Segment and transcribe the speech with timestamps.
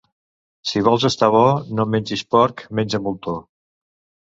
[0.71, 1.43] Si vols estar bo,
[1.81, 3.39] no mengis porc: menja moltó.